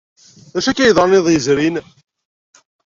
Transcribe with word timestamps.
D 0.53 0.55
acu 0.57 0.69
akka 0.69 0.81
ay 0.81 0.87
yeḍran 0.89 1.17
iḍ 1.19 1.27
yezrin? 1.29 1.75